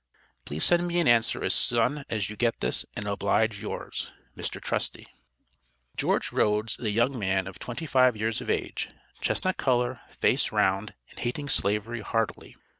Please 0.45 0.63
send 0.63 0.87
me 0.87 0.99
an 0.99 1.07
answer 1.07 1.43
as 1.43 1.53
son 1.53 2.05
as 2.09 2.27
you 2.27 2.35
get 2.35 2.59
this, 2.59 2.87
and, 2.95 3.05
oblige 3.07 3.61
yours, 3.61 4.11
MR 4.35 4.59
TRUSTY. 4.59 5.05
George 5.95 6.31
Rhoads 6.31 6.79
is 6.79 6.85
a 6.85 6.91
young 6.91 7.19
man 7.19 7.45
of 7.45 7.59
twenty 7.59 7.85
five 7.85 8.17
years 8.17 8.41
of 8.41 8.49
age, 8.49 8.89
chestnut 9.19 9.57
color, 9.57 10.01
face 10.19 10.51
round, 10.51 10.95
and 11.11 11.19
hating 11.19 11.49
Slavery 11.49 12.01
heartily. 12.01 12.55